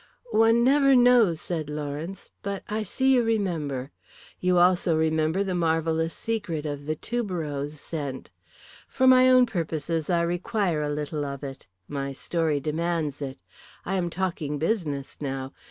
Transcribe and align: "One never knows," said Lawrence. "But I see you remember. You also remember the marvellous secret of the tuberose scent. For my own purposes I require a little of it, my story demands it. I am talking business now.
"One 0.31 0.63
never 0.63 0.95
knows," 0.95 1.39
said 1.39 1.69
Lawrence. 1.69 2.31
"But 2.41 2.63
I 2.67 2.81
see 2.81 3.13
you 3.13 3.21
remember. 3.21 3.91
You 4.39 4.57
also 4.57 4.97
remember 4.97 5.43
the 5.43 5.53
marvellous 5.53 6.15
secret 6.15 6.65
of 6.65 6.87
the 6.87 6.95
tuberose 6.95 7.79
scent. 7.79 8.31
For 8.87 9.05
my 9.05 9.29
own 9.29 9.45
purposes 9.45 10.09
I 10.09 10.21
require 10.23 10.81
a 10.81 10.89
little 10.89 11.23
of 11.23 11.43
it, 11.43 11.67
my 11.87 12.13
story 12.13 12.59
demands 12.59 13.21
it. 13.21 13.37
I 13.85 13.93
am 13.93 14.09
talking 14.09 14.57
business 14.57 15.19
now. 15.21 15.53